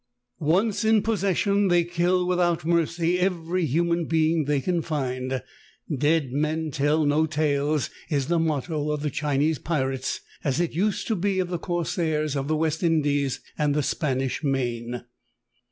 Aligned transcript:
Once 0.39 0.83
in 0.83 1.03
possession 1.03 1.67
they 1.67 1.83
kill 1.83 2.25
without 2.25 2.65
mercy 2.65 3.19
every 3.19 3.67
human 3.67 4.05
being 4.05 4.45
they 4.45 4.59
can 4.59 4.81
find." 4.81 5.43
Dead 5.95 6.31
men 6.31 6.71
tell 6.71 7.05
no 7.05 7.27
tales" 7.27 7.91
is 8.09 8.25
the 8.25 8.39
motto 8.39 8.89
of 8.89 9.03
the 9.03 9.11
Chinese 9.11 9.59
pirates, 9.59 10.21
as 10.43 10.59
it 10.59 10.73
used 10.73 11.05
to 11.05 11.15
be 11.15 11.37
of 11.37 11.49
the 11.49 11.59
corsairs 11.59 12.35
of 12.35 12.47
the 12.47 12.57
West 12.57 12.81
Indies 12.81 13.41
and 13.59 13.75
the 13.75 13.83
Spanish 13.83 14.43
main. 14.43 15.03